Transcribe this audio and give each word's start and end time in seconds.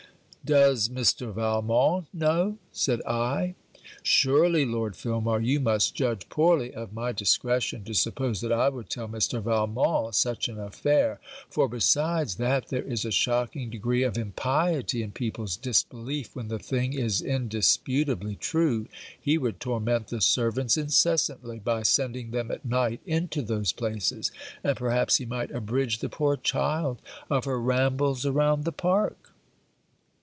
'Does, 0.43 0.89
Mr. 0.89 1.31
Valmont 1.31 2.07
know?' 2.11 2.57
said 2.71 2.99
I. 3.03 3.53
'Surely, 4.01 4.65
Lord 4.65 4.95
Filmar, 4.95 5.39
you 5.39 5.59
must 5.59 5.93
judge 5.93 6.27
poorly 6.29 6.73
of 6.73 6.91
my 6.93 7.11
discretion, 7.11 7.83
to 7.83 7.93
suppose 7.93 8.41
that 8.41 8.51
I 8.51 8.67
would 8.67 8.89
tell 8.89 9.07
Mr. 9.07 9.39
Valmont 9.39 10.15
such 10.15 10.47
an 10.47 10.59
affair; 10.59 11.21
for, 11.47 11.69
besides 11.69 12.35
that 12.37 12.67
there 12.69 12.81
is 12.81 13.05
a 13.05 13.11
shocking 13.11 13.69
degree 13.69 14.01
of 14.01 14.17
impiety 14.17 15.03
in 15.03 15.11
people's 15.11 15.55
disbelief 15.55 16.35
when 16.35 16.47
the 16.47 16.57
thing 16.59 16.93
is 16.93 17.21
indisputably 17.21 18.35
true, 18.35 18.87
he 19.17 19.37
would 19.37 19.59
torment 19.59 20.07
the 20.07 20.21
servants 20.21 20.75
incessantly, 20.75 21.59
by 21.59 21.83
sending 21.83 22.31
them 22.31 22.49
at 22.49 22.65
night 22.65 22.99
into 23.05 23.43
those 23.43 23.71
places, 23.71 24.31
and 24.63 24.75
perhaps 24.75 25.17
he 25.17 25.25
might 25.27 25.51
abridge 25.51 25.99
the 25.99 26.09
poor 26.09 26.35
child 26.35 26.99
of 27.29 27.45
her 27.45 27.61
rambles 27.61 28.25
around 28.25 28.65
the 28.65 28.73
park.' 28.73 29.27